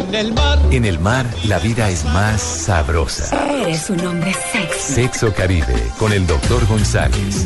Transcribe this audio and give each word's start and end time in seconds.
En 0.00 0.14
el 0.14 0.32
mar. 0.32 0.58
En 0.70 0.84
el 0.86 0.98
mar, 0.98 1.26
la 1.44 1.58
vida 1.58 1.90
es 1.90 2.04
más 2.06 2.40
sabrosa. 2.40 3.28
Eres 3.52 3.90
un 3.90 4.00
hombre 4.06 4.32
sexy. 4.50 4.94
Sexo 4.94 5.34
Caribe, 5.34 5.74
con 5.98 6.10
el 6.14 6.26
doctor 6.26 6.66
González. 6.66 7.44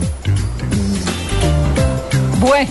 Bueno, 2.38 2.70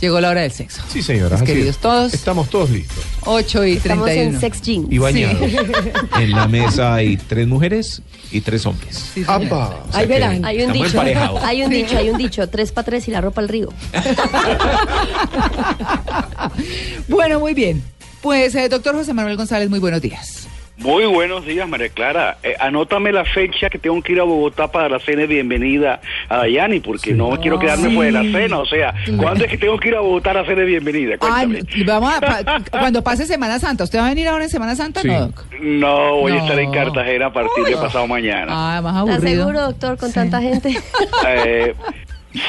llegó 0.00 0.20
la 0.20 0.30
hora 0.30 0.40
del 0.40 0.50
sexo. 0.50 0.82
Sí, 0.92 1.02
señora. 1.02 1.36
Mis 1.36 1.46
queridos 1.46 1.76
es. 1.76 1.80
todos. 1.80 2.14
Estamos 2.14 2.50
todos 2.50 2.70
listos. 2.70 2.98
8 3.26 3.64
y 3.66 3.72
Estamos 3.74 4.06
31. 4.06 4.34
en 4.34 4.40
sex 4.40 4.60
jeans. 4.60 4.86
Y 4.90 4.98
bañados. 4.98 5.38
En 6.18 6.32
la 6.32 6.48
mesa 6.48 6.94
hay 6.94 7.16
tres 7.16 7.46
mujeres 7.46 8.02
y 8.32 8.40
tres 8.40 8.66
hombres. 8.66 9.04
Sí. 9.14 9.22
O 9.22 9.26
sea 9.26 9.70
Ahí 9.92 10.06
que 10.06 10.12
verán. 10.12 10.44
Hay 10.44 10.62
un 10.64 10.72
dicho, 10.72 10.86
emparejados. 10.86 11.42
hay 11.44 11.62
un 11.62 11.70
dicho, 11.70 11.96
hay 11.96 12.10
un 12.10 12.18
dicho, 12.18 12.48
tres 12.48 12.72
para 12.72 12.86
tres 12.86 13.06
y 13.06 13.12
la 13.12 13.20
ropa 13.20 13.40
al 13.40 13.48
río. 13.48 13.68
Bueno, 17.08 17.40
muy 17.40 17.54
bien. 17.54 17.82
Pues, 18.22 18.54
eh, 18.54 18.68
doctor 18.68 18.94
José 18.94 19.14
Manuel 19.14 19.36
González, 19.36 19.70
muy 19.70 19.78
buenos 19.78 20.00
días. 20.02 20.46
Muy 20.76 21.04
buenos 21.04 21.44
días, 21.44 21.68
María 21.68 21.90
Clara. 21.90 22.38
Eh, 22.42 22.54
anótame 22.58 23.12
la 23.12 23.26
fecha 23.26 23.68
que 23.68 23.78
tengo 23.78 24.00
que 24.02 24.12
ir 24.12 24.20
a 24.20 24.22
Bogotá 24.24 24.72
para 24.72 24.88
la 24.88 24.98
cena 24.98 25.20
de 25.22 25.26
bienvenida 25.26 26.00
a 26.26 26.38
Dayani, 26.38 26.80
porque 26.80 27.12
no 27.12 27.38
quiero 27.38 27.58
quedarme 27.58 27.90
sí. 27.90 27.94
fuera 27.94 28.20
de 28.22 28.24
la 28.30 28.38
cena. 28.38 28.58
O 28.60 28.64
sea, 28.64 28.94
¿cuándo 29.18 29.44
es 29.44 29.50
que 29.50 29.58
tengo 29.58 29.78
que 29.78 29.88
ir 29.88 29.96
a 29.96 30.00
Bogotá 30.00 30.30
a 30.30 30.34
la 30.34 30.44
cena 30.46 30.60
de 30.60 30.64
bienvenida? 30.64 31.18
Cuéntame. 31.18 31.60
vamos 31.84 32.14
a, 32.14 32.20
pa- 32.20 32.60
cuando 32.70 33.04
pase 33.04 33.26
Semana 33.26 33.58
Santa. 33.58 33.84
¿Usted 33.84 33.98
va 33.98 34.06
a 34.06 34.08
venir 34.08 34.26
ahora 34.28 34.44
en 34.44 34.50
Semana 34.50 34.74
Santa? 34.74 35.02
Sí. 35.02 35.08
No, 35.08 35.20
doc? 35.20 35.44
No, 35.60 36.16
voy 36.16 36.32
a 36.32 36.36
estar 36.38 36.58
en 36.58 36.72
Cartagena 36.72 37.26
a 37.26 37.32
partir 37.34 37.64
de 37.64 37.76
pasado 37.76 38.06
mañana. 38.06 38.46
Ah, 38.48 38.80
más 38.80 38.96
¿Estás 38.96 39.16
aburrido. 39.16 39.38
seguro, 39.42 39.60
doctor, 39.60 39.98
con 39.98 40.12
tanta 40.12 40.40
gente? 40.40 40.78
Eh, 41.28 41.74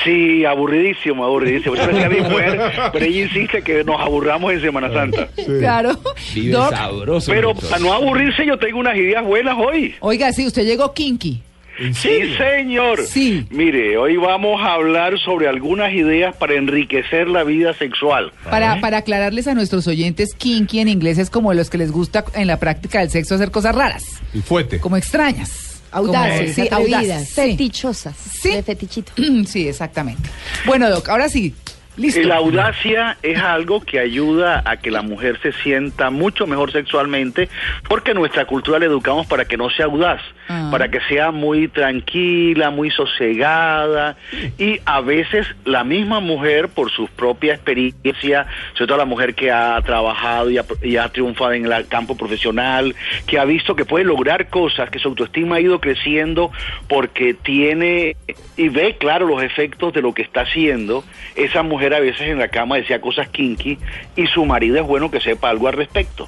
sí, 0.03 0.45
aburridísimo, 0.45 1.23
aburridísimo. 1.25 1.75
Yo 1.75 1.87
decía 1.87 2.05
a 2.05 2.09
mi 2.09 2.21
mujer, 2.21 2.59
pero 2.93 3.05
ella 3.05 3.21
insiste 3.23 3.61
que 3.61 3.83
nos 3.83 3.99
aburramos 3.99 4.53
en 4.53 4.61
Semana 4.61 4.91
Santa. 4.91 5.27
Claro. 5.59 5.97
Vive 6.33 6.51
Doc, 6.53 6.71
sabroso. 6.71 7.31
Pero 7.31 7.49
doctor. 7.49 7.69
para 7.69 7.81
no 7.81 7.93
aburrirse, 7.93 8.45
yo 8.45 8.57
tengo 8.57 8.79
unas 8.79 8.95
ideas 8.95 9.23
buenas 9.25 9.55
hoy. 9.57 9.95
oiga, 9.99 10.31
sí, 10.33 10.45
usted 10.47 10.63
llegó 10.65 10.93
kinky. 10.93 11.41
¿En 11.79 11.95
Sí, 11.95 12.35
señor. 12.37 13.01
Sí. 13.01 13.47
Mire, 13.49 13.97
hoy 13.97 14.17
vamos 14.17 14.61
a 14.61 14.73
hablar 14.73 15.17
sobre 15.17 15.47
algunas 15.47 15.91
ideas 15.93 16.35
para 16.35 16.53
enriquecer 16.55 17.27
la 17.27 17.43
vida 17.43 17.73
sexual. 17.73 18.31
Para, 18.49 18.79
para 18.81 18.97
aclararles 18.97 19.47
a 19.47 19.55
nuestros 19.55 19.87
oyentes, 19.87 20.35
kinky 20.37 20.79
en 20.79 20.89
inglés 20.89 21.17
es 21.17 21.29
como 21.31 21.53
los 21.53 21.69
que 21.71 21.77
les 21.79 21.91
gusta 21.91 22.25
en 22.35 22.47
la 22.47 22.59
práctica 22.59 22.99
del 22.99 23.09
sexo 23.09 23.35
hacer 23.35 23.49
cosas 23.51 23.73
raras, 23.73 24.03
Y 24.33 24.41
fuerte. 24.41 24.79
como 24.79 24.97
extrañas. 24.97 25.60
Audaces, 25.91 26.55
sí, 26.55 26.61
atrevidas, 26.61 27.03
audaces, 27.03 27.33
fetichosas, 27.33 28.15
Sí. 28.41 28.51
de 28.51 28.63
fetichito. 28.63 29.11
Sí, 29.47 29.67
exactamente. 29.67 30.29
Bueno, 30.65 30.89
Doc, 30.89 31.09
ahora 31.09 31.27
sí. 31.29 31.53
Listo. 32.01 32.27
La 32.27 32.37
audacia 32.37 33.17
es 33.21 33.39
algo 33.39 33.81
que 33.81 33.99
ayuda 33.99 34.63
a 34.65 34.77
que 34.77 34.89
la 34.89 35.03
mujer 35.03 35.39
se 35.43 35.51
sienta 35.51 36.09
mucho 36.09 36.47
mejor 36.47 36.71
sexualmente, 36.71 37.47
porque 37.87 38.11
en 38.11 38.17
nuestra 38.17 38.45
cultura 38.45 38.79
le 38.79 38.87
educamos 38.87 39.27
para 39.27 39.45
que 39.45 39.55
no 39.55 39.69
sea 39.69 39.85
audaz, 39.85 40.21
Ah. 40.51 40.69
para 40.69 40.89
que 40.89 40.99
sea 41.07 41.31
muy 41.31 41.67
tranquila, 41.69 42.71
muy 42.71 42.89
sosegada, 42.91 44.17
y 44.57 44.79
a 44.85 44.99
veces 44.99 45.47
la 45.63 45.83
misma 45.83 46.19
mujer, 46.19 46.67
por 46.67 46.91
su 46.91 47.07
propia 47.07 47.53
experiencia, 47.53 48.47
sobre 48.73 48.87
todo 48.87 48.97
la 48.97 49.05
mujer 49.05 49.33
que 49.33 49.51
ha 49.51 49.79
trabajado 49.81 50.49
y 50.49 50.57
ha, 50.57 50.65
y 50.81 50.97
ha 50.97 51.07
triunfado 51.09 51.53
en 51.53 51.71
el 51.71 51.87
campo 51.87 52.17
profesional, 52.17 52.95
que 53.27 53.39
ha 53.39 53.45
visto 53.45 53.75
que 53.75 53.85
puede 53.85 54.03
lograr 54.03 54.49
cosas, 54.49 54.89
que 54.89 54.99
su 54.99 55.09
autoestima 55.09 55.55
ha 55.55 55.61
ido 55.61 55.79
creciendo 55.79 56.51
porque 56.89 57.33
tiene 57.33 58.17
y 58.57 58.69
ve 58.69 58.97
claro 58.99 59.27
los 59.27 59.41
efectos 59.43 59.93
de 59.93 60.01
lo 60.01 60.13
que 60.13 60.21
está 60.21 60.41
haciendo, 60.41 61.03
esa 61.35 61.63
mujer 61.63 61.90
a 61.95 61.99
veces 61.99 62.21
en 62.21 62.39
la 62.39 62.47
cama 62.49 62.77
decía 62.77 63.01
cosas 63.01 63.27
kinky 63.29 63.77
y 64.15 64.27
su 64.27 64.45
marido 64.45 64.77
es 64.77 64.83
bueno 64.87 65.09
que 65.11 65.19
sepa 65.21 65.49
algo 65.49 65.67
al 65.67 65.73
respecto. 65.73 66.27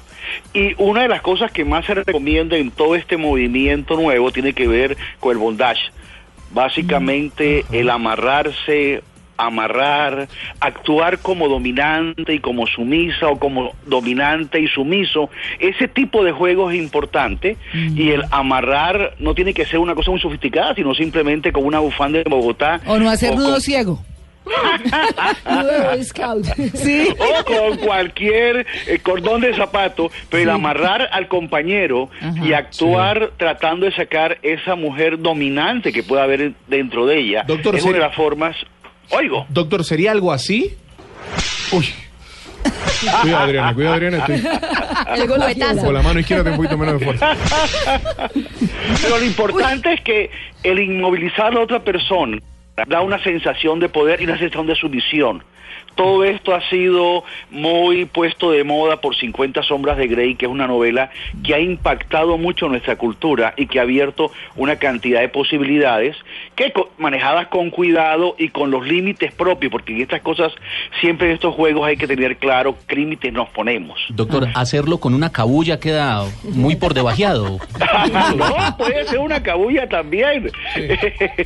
Y 0.52 0.74
una 0.78 1.02
de 1.02 1.08
las 1.08 1.22
cosas 1.22 1.50
que 1.52 1.64
más 1.64 1.84
se 1.86 1.94
recomienda 1.94 2.56
en 2.56 2.70
todo 2.70 2.94
este 2.96 3.16
movimiento 3.16 3.96
nuevo 3.96 4.30
tiene 4.30 4.52
que 4.52 4.66
ver 4.68 4.96
con 5.20 5.32
el 5.32 5.38
bondage. 5.38 5.90
Básicamente 6.52 7.64
el 7.72 7.90
amarrarse, 7.90 9.02
amarrar, 9.36 10.28
actuar 10.60 11.18
como 11.18 11.48
dominante 11.48 12.34
y 12.34 12.38
como 12.38 12.66
sumisa 12.66 13.28
o 13.28 13.38
como 13.38 13.72
dominante 13.86 14.60
y 14.60 14.68
sumiso, 14.68 15.28
ese 15.58 15.88
tipo 15.88 16.24
de 16.24 16.32
juego 16.32 16.70
es 16.70 16.78
importante 16.78 17.56
y 17.74 18.10
el 18.10 18.22
amarrar 18.30 19.14
no 19.18 19.34
tiene 19.34 19.52
que 19.52 19.66
ser 19.66 19.78
una 19.80 19.94
cosa 19.94 20.10
muy 20.10 20.20
sofisticada, 20.20 20.74
sino 20.74 20.94
simplemente 20.94 21.52
con 21.52 21.64
una 21.66 21.80
bufanda 21.80 22.18
de 22.20 22.30
Bogotá. 22.30 22.80
O 22.86 22.96
no 22.98 23.10
hacer 23.10 23.34
nudo 23.34 23.52
con- 23.52 23.60
ciego. 23.60 24.04
Scout. 26.04 26.44
Sí. 26.74 27.08
o 27.18 27.44
con 27.44 27.76
cualquier 27.78 28.66
eh, 28.86 28.98
cordón 29.02 29.40
de 29.40 29.54
zapato, 29.54 30.10
pero 30.28 30.42
el 30.42 30.50
amarrar 30.50 31.08
al 31.12 31.28
compañero 31.28 32.10
Ajá. 32.20 32.44
y 32.44 32.52
actuar 32.52 33.30
tratando 33.36 33.86
de 33.86 33.92
sacar 33.94 34.38
esa 34.42 34.74
mujer 34.74 35.18
dominante 35.18 35.92
que 35.92 36.02
pueda 36.02 36.24
haber 36.24 36.52
dentro 36.66 37.06
de 37.06 37.18
ella 37.18 37.44
Doctor, 37.46 37.76
es 37.76 37.82
una 37.82 37.92
de 37.92 37.98
¿sería- 37.98 38.06
las 38.08 38.16
formas. 38.16 38.56
Oigo, 39.10 39.46
Doctor, 39.48 39.84
¿sería 39.84 40.10
algo 40.12 40.32
así? 40.32 40.74
Uy. 41.72 41.86
Cuidado, 43.20 43.44
Adriana, 43.44 43.74
cuidado, 43.74 43.94
Adriana. 43.96 44.16
Estoy 44.26 45.26
con 45.84 45.92
la 45.94 46.02
mano 46.02 46.20
izquierda 46.20 46.44
tengo 46.44 46.56
un 46.56 46.62
poquito 46.64 46.78
menos 46.78 46.98
de 46.98 47.04
fuerza. 47.04 47.36
pero 49.02 49.18
lo 49.18 49.24
importante 49.24 49.92
es 49.92 50.00
que 50.00 50.30
el 50.62 50.78
inmovilizar 50.78 51.46
a 51.46 51.50
la 51.50 51.60
otra 51.60 51.80
persona 51.80 52.38
da 52.86 53.00
una 53.00 53.22
sensación 53.22 53.80
de 53.80 53.88
poder 53.88 54.20
y 54.20 54.24
una 54.24 54.38
sensación 54.38 54.66
de 54.66 54.74
sumisión. 54.74 55.42
Todo 55.96 56.24
esto 56.24 56.52
ha 56.56 56.68
sido 56.70 57.22
muy 57.52 58.04
puesto 58.04 58.50
de 58.50 58.64
moda 58.64 59.00
por 59.00 59.14
50 59.14 59.62
sombras 59.62 59.96
de 59.96 60.08
Grey, 60.08 60.34
que 60.34 60.46
es 60.46 60.50
una 60.50 60.66
novela 60.66 61.10
que 61.44 61.54
ha 61.54 61.60
impactado 61.60 62.36
mucho 62.36 62.68
nuestra 62.68 62.96
cultura 62.96 63.54
y 63.56 63.66
que 63.66 63.78
ha 63.78 63.82
abierto 63.82 64.32
una 64.56 64.74
cantidad 64.76 65.20
de 65.20 65.28
posibilidades 65.28 66.16
que 66.56 66.72
manejadas 66.98 67.46
con 67.46 67.70
cuidado 67.70 68.34
y 68.38 68.48
con 68.48 68.72
los 68.72 68.84
límites 68.84 69.32
propios, 69.34 69.70
porque 69.70 69.92
en 69.94 70.00
estas 70.00 70.20
cosas 70.22 70.52
siempre 71.00 71.28
en 71.28 71.34
estos 71.34 71.54
juegos 71.54 71.86
hay 71.86 71.96
que 71.96 72.08
tener 72.08 72.38
claro 72.38 72.76
qué 72.88 72.96
límites 72.96 73.32
nos 73.32 73.48
ponemos. 73.50 74.00
Doctor, 74.08 74.48
hacerlo 74.54 74.98
con 74.98 75.14
una 75.14 75.30
cabulla 75.30 75.78
queda 75.78 76.24
muy 76.42 76.74
por 76.74 76.92
debajeado. 76.94 77.58
no, 78.36 78.76
puede 78.76 79.04
ser 79.04 79.18
una 79.20 79.40
cabulla 79.44 79.88
también. 79.88 80.50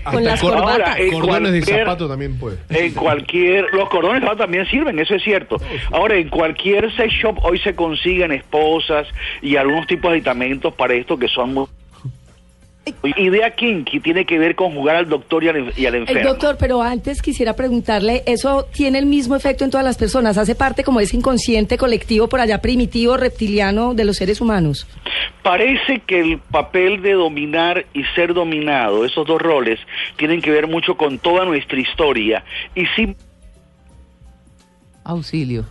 Con 0.05 0.25
las 0.25 0.41
cor- 0.41 0.55
corbatas. 0.55 0.99
en 1.01 1.18
cordones 1.21 1.53
de 1.53 1.63
zapato 1.63 2.09
también 2.09 2.39
puede. 2.39 2.59
En 2.69 2.93
cualquier, 2.95 3.73
los 3.73 3.89
cordones 3.89 4.21
de 4.21 4.27
zapato 4.27 4.45
también 4.45 4.67
sirven, 4.67 4.99
eso 4.99 5.15
es 5.15 5.23
cierto. 5.23 5.57
Ahora, 5.93 6.17
en 6.17 6.29
cualquier 6.29 6.95
sex 6.97 7.13
shop 7.13 7.39
hoy 7.43 7.59
se 7.59 7.75
consiguen 7.75 8.33
esposas 8.33 9.07
y 9.43 9.57
algunos 9.57 9.87
tipos 9.87 10.11
de 10.11 10.19
aditamentos 10.19 10.75
para 10.75 10.95
esto 10.95 11.19
que 11.19 11.29
son 11.29 11.55
muy... 11.55 11.67
Idea 13.17 13.55
kinky 13.55 14.01
tiene 14.01 14.25
que 14.25 14.39
ver 14.39 14.55
con 14.55 14.75
jugar 14.75 14.97
al 14.97 15.09
doctor 15.09 15.45
y 15.45 15.49
al, 15.49 15.73
y 15.77 15.87
al 15.87 15.95
El 15.95 16.01
enfermo. 16.03 16.29
doctor, 16.29 16.57
pero 16.59 16.83
antes 16.83 17.23
quisiera 17.23 17.55
preguntarle, 17.55 18.23
¿eso 18.27 18.67
tiene 18.73 18.99
el 18.99 19.07
mismo 19.07 19.37
efecto 19.37 19.65
en 19.65 19.71
todas 19.71 19.85
las 19.85 19.97
personas? 19.97 20.39
¿Hace 20.39 20.55
parte 20.55 20.85
como 20.85 21.01
ese 21.01 21.17
inconsciente 21.17 21.79
colectivo 21.79 22.29
por 22.29 22.41
allá 22.41 22.61
primitivo, 22.61 23.17
reptiliano 23.17 23.95
de 23.95 24.05
los 24.05 24.17
seres 24.17 24.41
humanos? 24.41 24.87
Parece 25.43 26.01
que 26.07 26.21
el 26.21 26.39
papel 26.39 27.03
de 27.03 27.13
dominar 27.13 27.87
y 27.95 28.05
ser 28.15 28.35
dominado, 28.35 29.05
esos 29.05 29.27
dos 29.27 29.41
roles, 29.41 29.79
tienen 30.17 30.43
que 30.43 30.51
ver 30.51 30.67
mucho 30.67 30.97
con 30.97 31.19
toda 31.19 31.45
nuestra 31.45 31.79
historia. 31.79 32.45
Y 32.75 32.87
sí 32.95 33.17
Auxilio. 35.09 35.65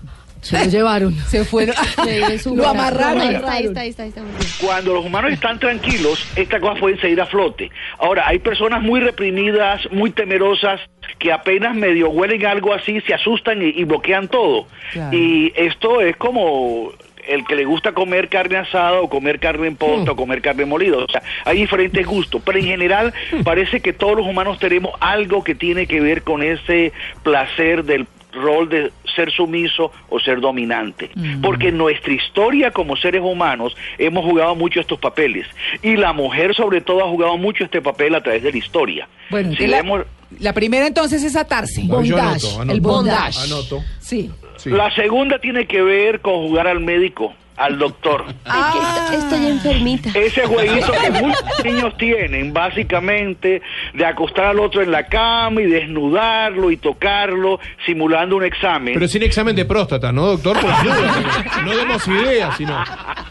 Se 0.48 0.66
lo 0.66 0.72
llevaron. 0.72 1.14
Se 1.28 1.44
fueron. 1.44 1.76
Lo 2.56 2.68
amarraron. 2.68 3.22
Ahí 3.22 3.36
está, 3.36 3.52
ahí 3.52 3.66
está, 3.66 3.82
ahí 3.82 3.90
está, 3.90 4.04
ahí 4.04 4.10
está, 4.10 4.22
muy 4.22 4.32
bien. 4.32 4.50
cuando 4.62 4.94
los 4.94 5.06
humanos 5.06 5.34
están 5.34 5.60
tranquilos, 5.60 6.26
estas 6.36 6.62
cosas 6.62 6.80
pueden 6.80 7.00
seguir 7.02 7.20
a 7.20 7.26
flote. 7.26 7.70
Ahora, 7.98 8.28
hay 8.28 8.40
personas 8.40 8.82
muy 8.82 9.02
reprimidas, 9.02 9.82
muy 9.92 10.12
temerosas, 10.12 10.80
que 11.20 11.32
apenas 11.32 11.76
medio 11.76 12.10
huelen 12.10 12.46
algo 12.46 12.74
así, 12.74 13.02
se 13.02 13.14
asustan 13.14 13.62
y, 13.62 13.70
y 13.70 13.84
bloquean 13.84 14.28
todo. 14.28 14.68
Claro. 14.94 15.16
Y 15.18 15.52
esto 15.56 16.02
es 16.02 16.16
como 16.16 16.94
el 17.28 17.46
que 17.46 17.56
le 17.56 17.66
gusta 17.66 17.92
comer 17.92 18.30
carne 18.30 18.58
asada 18.58 19.02
o 19.02 19.10
comer 19.10 19.40
carne 19.40 19.68
en 19.68 19.76
posta 19.76 20.12
o 20.12 20.16
comer 20.16 20.42
carne 20.42 20.66
molida. 20.66 20.98
O 20.98 21.08
sea, 21.08 21.22
hay 21.46 21.60
diferentes 21.60 22.06
gustos, 22.06 22.42
pero 22.44 22.58
en 22.58 22.66
general 22.66 23.14
parece 23.44 23.82
que 23.82 23.94
todos 23.94 24.18
los 24.18 24.26
humanos 24.26 24.60
tenemos 24.60 24.94
algo 25.00 25.44
que 25.44 25.56
tiene 25.56 25.88
que 25.88 26.00
ver 26.00 26.24
con 26.24 26.42
ese 26.42 26.94
placer 27.24 27.84
del 27.84 28.08
rol 28.38 28.70
de 28.70 28.92
ser 29.16 29.32
sumiso 29.32 29.92
o 30.10 30.20
ser 30.20 30.40
dominante. 30.40 31.10
Porque 31.42 31.70
en 31.70 31.78
nuestra 31.78 32.14
historia 32.14 32.72
como 32.72 32.96
seres 32.96 33.22
humanos 33.22 33.76
hemos 33.98 34.24
jugado 34.24 34.56
mucho 34.56 34.80
estos 34.80 35.00
papeles. 35.00 35.48
Y 35.82 35.98
la 35.98 36.14
mujer 36.14 36.56
sobre 36.56 36.82
todo 36.82 37.04
ha 37.04 37.10
jugado 37.10 37.38
mucho 37.38 37.64
este 37.64 37.82
papel 37.82 38.16
a 38.16 38.22
través 38.22 38.44
de 38.44 38.52
la 38.52 38.58
historia. 38.58 39.08
Bueno, 39.30 39.54
si 39.56 39.68
la, 39.68 40.54
primera 40.54 40.88
entonces 40.88 41.24
es 41.24 41.36
atarse. 41.36 41.82
Anoto, 41.82 41.96
Bondage, 41.98 42.48
anoto. 42.56 42.72
el 42.72 42.82
bondage. 42.82 43.40
Anoto. 43.44 43.84
Sí. 44.00 44.32
Sí. 44.58 44.70
La 44.72 44.94
segunda 44.96 45.40
tiene 45.40 45.68
que 45.68 45.82
ver 45.82 46.20
con 46.22 46.48
jugar 46.48 46.68
al 46.68 46.80
médico, 46.80 47.34
al 47.58 47.78
doctor. 47.80 48.26
Ay, 48.46 48.80
que 48.80 49.16
estoy, 49.16 49.16
estoy 49.38 49.52
enfermita. 49.52 50.10
Ese 50.14 50.46
jueguito 50.46 50.92
que 50.92 51.12
muchos 51.12 51.66
niños 51.66 51.98
tienen, 51.98 52.54
básicamente, 52.54 53.62
de 53.94 54.06
acostar 54.06 54.46
al 54.46 54.60
otro 54.60 54.82
en 54.82 54.92
la 54.92 55.08
cama 55.08 55.62
y 55.62 55.66
desnudarlo 55.66 56.72
y 56.72 56.78
tocarlo, 56.78 57.60
simulando 57.86 58.36
un 58.38 58.44
examen. 58.46 58.94
Pero 58.94 59.08
sin 59.08 59.24
examen 59.24 59.56
de 59.56 59.66
próstata, 59.66 60.12
¿no, 60.12 60.28
doctor? 60.28 60.58
Pues 60.60 60.74
no, 60.84 61.62
no 61.64 61.76
demos 61.78 62.08
ideas, 62.08 62.56
sino. 62.58 62.84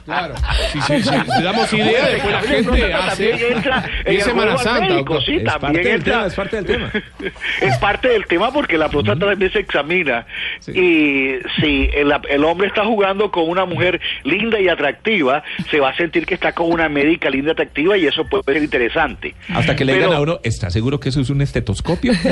Claro. 0.05 0.35
Si, 0.73 0.81
si- 0.83 1.03
si- 1.03 1.09
si 1.11 1.43
damos 1.43 1.73
ideas, 1.73 2.11
después 2.13 2.33
la 2.33 2.41
gente 2.43 2.95
hace. 2.95 3.29
También 3.31 3.53
entra 3.57 3.85
en 4.05 4.15
el 4.17 4.23
Semana 4.23 4.59
Santa, 4.59 4.81
médico, 4.81 5.15
doctor. 5.15 5.23
sí, 5.25 5.37
Es 5.37 5.53
parte 5.55 5.79
del 5.79 5.87
entra. 5.87 6.13
tema, 6.15 6.27
es 6.27 6.35
parte 6.35 6.57
del 6.57 6.67
tema. 6.67 6.91
es 7.61 7.79
parte 7.79 8.09
del 8.09 8.27
tema 8.27 8.53
porque 8.53 8.77
la 8.79 8.89
próstata 8.89 9.27
también 9.27 9.53
se 9.53 9.61
examina. 9.61 10.27
Sí. 10.61 10.73
Y 10.73 11.39
si 11.61 11.91
el, 11.95 12.13
el 12.29 12.45
hombre 12.45 12.69
está 12.69 12.85
jugando 12.85 13.31
con 13.31 13.49
una 13.49 13.65
mujer 13.65 14.01
linda 14.25 14.61
y 14.61 14.69
atractiva, 14.69 15.43
se 15.71 15.81
va 15.81 15.91
a 15.91 15.97
sentir 15.97 16.27
que 16.27 16.35
está 16.35 16.53
con 16.53 16.71
una 16.71 16.89
médica 16.89 17.31
linda 17.31 17.51
y 17.51 17.53
atractiva 17.53 17.97
y 17.97 18.07
eso 18.07 18.25
puede 18.25 18.45
ser 18.45 18.63
interesante. 18.63 19.35
Hasta 19.49 19.75
que 19.77 19.85
le 19.85 19.93
Pero- 19.95 20.05
digan 20.07 20.19
a 20.19 20.21
uno, 20.23 20.41
¿está 20.43 20.71
seguro 20.71 21.01
que 21.01 21.09
eso 21.11 21.21
es 21.21 21.31
un 21.31 21.43
estetoscopio? 21.43 22.13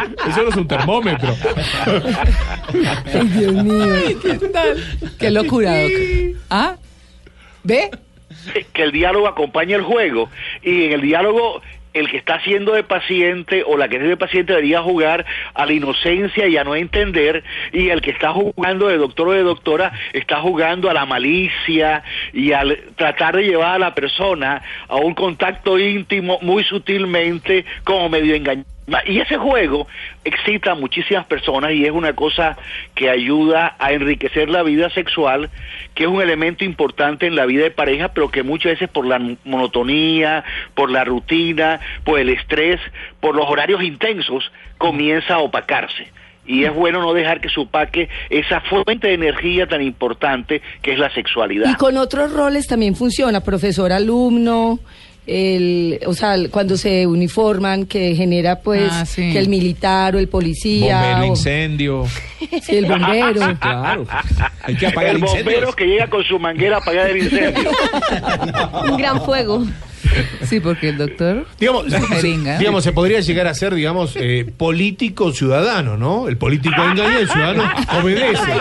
Eso 0.28 0.42
no 0.42 0.48
es 0.48 0.56
un 0.56 0.68
termómetro. 0.68 1.34
Ay, 3.14 3.28
Dios 3.28 3.52
mío. 3.52 3.94
Qué 5.18 5.30
locura, 5.30 5.82
Doc. 5.82 5.90
¿Ah? 6.50 6.76
¿Ve? 7.64 7.90
que 8.72 8.82
el 8.82 8.92
diálogo 8.92 9.28
acompaña 9.28 9.76
el 9.76 9.82
juego 9.82 10.30
y 10.62 10.84
en 10.84 10.92
el 10.92 11.02
diálogo 11.02 11.60
el 11.92 12.08
que 12.08 12.16
está 12.16 12.34
haciendo 12.34 12.72
de 12.72 12.82
paciente 12.82 13.64
o 13.66 13.76
la 13.76 13.88
que 13.88 13.96
es 13.96 14.02
de 14.02 14.16
paciente 14.16 14.52
debería 14.52 14.82
jugar 14.82 15.26
a 15.54 15.66
la 15.66 15.72
inocencia 15.72 16.46
y 16.46 16.56
a 16.56 16.64
no 16.64 16.74
entender 16.74 17.42
y 17.72 17.88
el 17.88 18.00
que 18.00 18.10
está 18.10 18.32
jugando 18.32 18.88
de 18.88 18.98
doctor 18.98 19.28
o 19.28 19.32
de 19.32 19.42
doctora 19.42 19.92
está 20.12 20.40
jugando 20.40 20.90
a 20.90 20.94
la 20.94 21.06
malicia 21.06 22.02
y 22.32 22.52
al 22.52 22.78
tratar 22.96 23.36
de 23.36 23.44
llevar 23.44 23.74
a 23.74 23.78
la 23.78 23.94
persona 23.94 24.62
a 24.88 24.96
un 24.96 25.14
contacto 25.14 25.78
íntimo 25.78 26.38
muy 26.42 26.64
sutilmente 26.64 27.64
como 27.84 28.08
medio 28.08 28.34
engañado. 28.34 28.79
Y 29.06 29.20
ese 29.20 29.36
juego 29.36 29.86
excita 30.24 30.72
a 30.72 30.74
muchísimas 30.74 31.24
personas 31.26 31.72
y 31.72 31.84
es 31.84 31.92
una 31.92 32.14
cosa 32.14 32.56
que 32.94 33.08
ayuda 33.08 33.76
a 33.78 33.92
enriquecer 33.92 34.48
la 34.48 34.62
vida 34.62 34.90
sexual, 34.90 35.48
que 35.94 36.04
es 36.04 36.10
un 36.10 36.20
elemento 36.20 36.64
importante 36.64 37.26
en 37.26 37.36
la 37.36 37.46
vida 37.46 37.62
de 37.62 37.70
pareja, 37.70 38.08
pero 38.08 38.30
que 38.30 38.42
muchas 38.42 38.72
veces 38.72 38.88
por 38.88 39.06
la 39.06 39.20
monotonía, 39.44 40.44
por 40.74 40.90
la 40.90 41.04
rutina, 41.04 41.80
por 42.04 42.18
el 42.18 42.30
estrés, 42.30 42.80
por 43.20 43.36
los 43.36 43.48
horarios 43.48 43.82
intensos, 43.82 44.50
comienza 44.78 45.34
a 45.34 45.38
opacarse. 45.38 46.08
Y 46.46 46.64
es 46.64 46.74
bueno 46.74 47.00
no 47.00 47.12
dejar 47.12 47.40
que 47.40 47.48
se 47.48 47.60
opaque 47.60 48.08
esa 48.28 48.60
fuente 48.62 49.06
de 49.08 49.14
energía 49.14 49.68
tan 49.68 49.82
importante 49.82 50.62
que 50.82 50.92
es 50.92 50.98
la 50.98 51.12
sexualidad. 51.14 51.70
Y 51.70 51.74
con 51.74 51.96
otros 51.96 52.32
roles 52.32 52.66
también 52.66 52.96
funciona, 52.96 53.40
profesor, 53.40 53.92
alumno, 53.92 54.80
el, 55.30 56.00
o 56.06 56.14
sea, 56.14 56.34
cuando 56.50 56.76
se 56.76 57.06
uniforman, 57.06 57.86
que 57.86 58.14
genera 58.16 58.60
pues 58.60 58.90
Ah, 58.92 59.06
sí. 59.06 59.32
que 59.32 59.38
el 59.38 59.48
militar 59.48 60.16
o 60.16 60.18
el 60.18 60.28
policía, 60.28 61.00
Bombero, 61.00 61.20
o- 61.22 61.26
incendio. 61.26 62.06
sí, 62.62 62.76
el 62.76 62.86
bombero. 62.86 63.56
Claro. 63.60 64.06
Hay 64.62 64.74
que 64.76 64.86
apagar 64.88 65.14
el 65.14 65.18
bombero 65.18 65.40
incendios. 65.50 65.76
que 65.76 65.84
llega 65.86 66.06
con 66.08 66.24
su 66.24 66.38
manguera 66.38 66.76
a 66.76 66.80
apagar 66.80 67.08
el 67.10 67.18
incendio. 67.18 67.70
Un 68.90 68.96
gran 68.96 69.22
fuego. 69.24 69.64
Sí, 70.42 70.60
porque 70.60 70.88
el 70.88 70.98
doctor. 70.98 71.46
Digamos, 71.58 71.86
jeringa. 72.08 72.58
digamos, 72.58 72.84
se 72.84 72.92
podría 72.92 73.20
llegar 73.20 73.46
a 73.46 73.54
ser, 73.54 73.74
digamos, 73.74 74.16
eh, 74.16 74.50
político 74.56 75.32
ciudadano, 75.32 75.96
¿no? 75.96 76.28
El 76.28 76.36
político 76.36 76.82
engaña 76.82 77.18
y 77.18 77.22
el 77.22 77.28
ciudadano 77.28 77.62
obedece. 78.02 78.52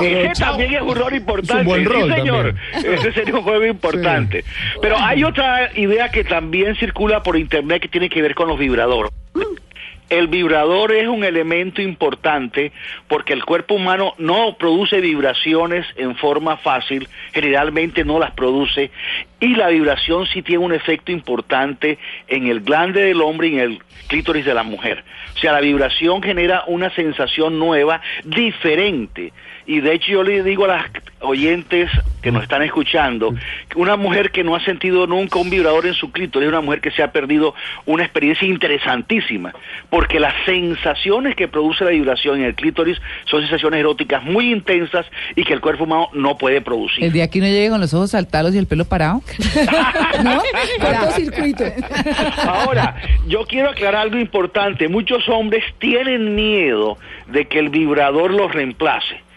Ese 0.00 0.32
también 0.40 0.74
es 0.74 0.82
un 0.82 0.96
rol 0.96 1.14
importante. 1.14 1.52
Es 1.52 1.60
un 1.60 1.66
buen 1.66 1.84
rol 1.84 2.10
sí, 2.10 2.14
señor. 2.16 2.54
Ese 2.74 3.12
sería 3.12 3.34
un 3.34 3.42
juego 3.42 3.66
importante. 3.66 4.44
Pero 4.80 4.96
hay 4.98 5.24
otra 5.24 5.70
idea 5.76 6.10
que 6.10 6.24
también 6.24 6.74
circula 6.76 7.22
por 7.22 7.36
internet 7.36 7.82
que 7.82 7.88
tiene 7.88 8.08
que 8.08 8.22
ver 8.22 8.34
con 8.34 8.48
los 8.48 8.58
vibradores. 8.58 9.12
El 10.08 10.28
vibrador 10.28 10.92
es 10.92 11.06
un 11.06 11.22
elemento 11.22 11.82
importante 11.82 12.72
porque 13.08 13.34
el 13.34 13.44
cuerpo 13.44 13.74
humano 13.74 14.14
no 14.16 14.56
produce 14.56 15.00
vibraciones 15.00 15.86
en 15.96 16.16
forma 16.16 16.56
fácil, 16.56 17.08
generalmente 17.32 18.04
no 18.04 18.18
las 18.18 18.30
produce, 18.30 18.90
y 19.38 19.54
la 19.54 19.68
vibración 19.68 20.26
sí 20.26 20.42
tiene 20.42 20.64
un 20.64 20.72
efecto 20.72 21.12
importante 21.12 21.98
en 22.26 22.46
el 22.46 22.60
glande 22.60 23.02
del 23.02 23.20
hombre 23.20 23.48
y 23.48 23.54
en 23.54 23.60
el 23.60 23.78
clítoris 24.08 24.46
de 24.46 24.54
la 24.54 24.62
mujer. 24.62 25.04
O 25.36 25.38
sea, 25.38 25.52
la 25.52 25.60
vibración 25.60 26.22
genera 26.22 26.64
una 26.66 26.90
sensación 26.94 27.58
nueva, 27.58 28.00
diferente. 28.24 29.32
Y 29.68 29.80
de 29.80 29.92
hecho 29.92 30.12
yo 30.12 30.22
le 30.22 30.42
digo 30.42 30.64
a 30.64 30.68
las 30.68 30.84
oyentes 31.20 31.90
que 32.22 32.32
nos 32.32 32.42
están 32.42 32.62
escuchando, 32.62 33.34
que 33.68 33.78
una 33.78 33.96
mujer 33.96 34.30
que 34.30 34.42
no 34.42 34.56
ha 34.56 34.64
sentido 34.64 35.06
nunca 35.06 35.38
un 35.38 35.50
vibrador 35.50 35.84
en 35.84 35.92
su 35.92 36.10
clítoris 36.10 36.46
es 36.46 36.52
una 36.52 36.62
mujer 36.62 36.80
que 36.80 36.90
se 36.90 37.02
ha 37.02 37.12
perdido 37.12 37.54
una 37.84 38.02
experiencia 38.02 38.48
interesantísima, 38.48 39.52
porque 39.90 40.20
las 40.20 40.32
sensaciones 40.46 41.36
que 41.36 41.48
produce 41.48 41.84
la 41.84 41.90
vibración 41.90 42.38
en 42.38 42.44
el 42.44 42.54
clítoris 42.54 42.98
son 43.26 43.42
sensaciones 43.42 43.80
eróticas 43.80 44.24
muy 44.24 44.50
intensas 44.50 45.04
y 45.36 45.44
que 45.44 45.52
el 45.52 45.60
cuerpo 45.60 45.84
humano 45.84 46.08
no 46.14 46.38
puede 46.38 46.62
producir. 46.62 47.04
El 47.04 47.12
día 47.12 47.28
que 47.28 47.38
uno 47.38 47.48
llegue 47.48 47.68
con 47.68 47.82
los 47.82 47.92
ojos 47.92 48.12
saltados 48.12 48.54
y 48.54 48.58
el 48.58 48.66
pelo 48.66 48.86
parado. 48.86 49.20
¿No? 50.24 50.40
Cortocircuito. 50.80 51.64
Ahora, 52.46 52.96
yo 53.26 53.44
quiero 53.44 53.68
aclarar 53.68 54.00
algo 54.00 54.16
importante. 54.16 54.88
Muchos 54.88 55.28
hombres 55.28 55.62
tienen 55.78 56.34
miedo 56.34 56.96
de 57.26 57.46
que 57.46 57.58
el 57.58 57.68
vibrador 57.68 58.32
los 58.32 58.50
reemplace. 58.50 59.27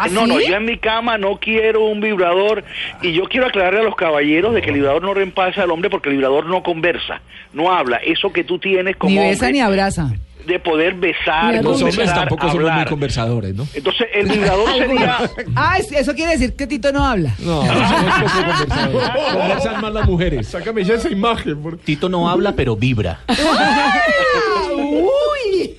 ¿Ah, 0.00 0.06
no, 0.10 0.26
no, 0.26 0.40
yo 0.40 0.54
en 0.56 0.64
mi 0.64 0.78
cama 0.78 1.18
no 1.18 1.38
quiero 1.40 1.84
un 1.86 2.00
vibrador 2.00 2.64
y 3.02 3.12
yo 3.12 3.24
quiero 3.24 3.46
aclararle 3.46 3.80
a 3.80 3.82
los 3.84 3.96
caballeros 3.96 4.54
de 4.54 4.62
que 4.62 4.68
el 4.70 4.76
vibrador 4.76 5.02
no 5.02 5.12
reemplaza 5.14 5.62
al 5.62 5.70
hombre 5.70 5.90
porque 5.90 6.08
el 6.10 6.16
vibrador 6.16 6.46
no 6.46 6.62
conversa, 6.62 7.20
no 7.52 7.72
habla. 7.72 7.96
Eso 7.98 8.32
que 8.32 8.44
tú 8.44 8.58
tienes 8.58 8.96
como 8.96 9.10
Ni 9.12 9.18
besa 9.18 9.46
hombre 9.46 9.52
ni 9.52 9.60
abraza. 9.60 10.10
de 10.46 10.58
poder 10.60 10.94
besar, 10.94 11.62
Los 11.62 11.82
hombres 11.82 12.06
tampoco 12.14 12.42
somos 12.48 12.54
muy 12.62 12.70
hablar. 12.70 12.88
conversadores, 12.88 13.54
¿no? 13.54 13.66
Entonces, 13.74 14.06
el 14.14 14.28
vibrador 14.28 14.68
sería... 14.78 15.18
Ah, 15.56 15.76
es- 15.78 15.92
eso 15.92 16.14
quiere 16.14 16.32
decir 16.32 16.54
que 16.56 16.66
Tito 16.66 16.90
no 16.92 17.04
habla. 17.04 17.34
No, 17.40 17.66
somos 17.66 18.14
poco 18.14 18.30
conversadores. 18.32 19.32
Conversan 19.34 19.80
más 19.82 19.92
las 19.92 20.06
mujeres. 20.06 20.46
Sácame 20.48 20.84
ya 20.84 20.94
esa 20.94 21.10
imagen. 21.10 21.78
Tito 21.84 22.08
no 22.08 22.30
habla, 22.30 22.52
pero 22.52 22.76
vibra. 22.76 23.18
Uy. 24.76 25.76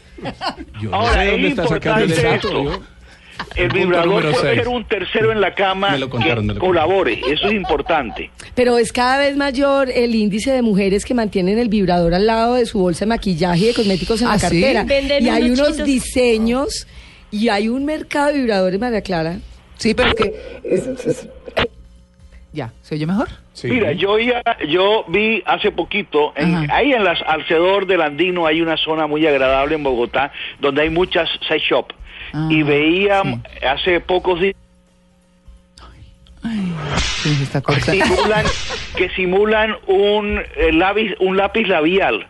Yo 0.81 0.89
no 0.89 0.95
Ahora, 0.97 1.13
sé 1.13 1.25
es 1.25 1.31
dónde 1.31 1.47
está 1.49 1.67
sacando 1.67 2.03
el 2.03 2.21
dato. 2.23 2.63
yo- 2.63 2.81
El 3.55 3.69
vibrador 3.69 4.31
puede 4.31 4.55
ser 4.55 4.67
un 4.67 4.85
tercero 4.85 5.31
en 5.31 5.41
la 5.41 5.53
cama 5.55 5.91
Me 5.91 5.99
lo 5.99 6.09
contaron, 6.09 6.35
que 6.43 6.47
me 6.49 6.53
lo 6.55 6.59
contaron. 6.59 6.87
colabore, 6.87 7.21
eso 7.31 7.47
es 7.47 7.53
importante. 7.53 8.29
Pero 8.55 8.77
es 8.77 8.91
cada 8.91 9.17
vez 9.17 9.35
mayor 9.37 9.89
el 9.89 10.13
índice 10.15 10.51
de 10.51 10.61
mujeres 10.61 11.05
que 11.05 11.13
mantienen 11.13 11.57
el 11.59 11.69
vibrador 11.69 12.13
al 12.13 12.25
lado 12.27 12.55
de 12.55 12.65
su 12.65 12.79
bolsa 12.79 13.05
de 13.05 13.09
maquillaje 13.09 13.63
y 13.63 13.67
de 13.67 13.73
cosméticos 13.73 14.21
en 14.21 14.27
¿Ah, 14.27 14.31
la 14.33 14.37
sí? 14.39 14.61
cartera. 14.61 14.83
Venden 14.83 15.25
y 15.25 15.29
hay 15.29 15.49
unos 15.51 15.71
chitos. 15.71 15.85
diseños 15.85 16.87
y 17.31 17.49
hay 17.49 17.67
un 17.69 17.85
mercado 17.85 18.27
de 18.27 18.39
vibradores, 18.39 18.79
María 18.79 19.01
Clara. 19.01 19.37
Sí, 19.77 19.93
pero 19.93 20.13
que. 20.13 20.33
Ya, 22.51 22.73
¿se 22.81 22.95
oye 22.95 23.05
mejor? 23.05 23.27
Sí. 23.53 23.67
Mira, 23.67 23.91
yo 23.91 24.17
ya, 24.17 24.41
yo 24.67 25.05
vi 25.07 25.43
hace 25.45 25.69
poquito, 25.71 26.33
en- 26.35 26.69
ahí 26.71 26.93
en 26.93 27.03
las 27.03 27.19
alrededor 27.27 27.85
del 27.85 28.01
Andino 28.01 28.47
hay 28.47 28.61
una 28.61 28.75
zona 28.77 29.05
muy 29.05 29.25
agradable 29.27 29.75
en 29.75 29.83
Bogotá, 29.83 30.31
donde 30.59 30.81
hay 30.81 30.89
muchas 30.89 31.29
sex 31.47 31.61
shop. 31.63 31.93
Ah, 32.33 32.47
y 32.49 32.63
veía 32.63 33.23
hace 33.61 33.99
pocos 33.99 34.39
días 34.39 34.55
está 37.41 37.61
simulan, 37.81 38.45
que 38.95 39.09
simulan 39.09 39.75
un 39.87 40.41
eh, 40.55 40.71
lápiz, 40.71 41.15
un 41.19 41.37
lápiz 41.37 41.67
labial. 41.67 42.27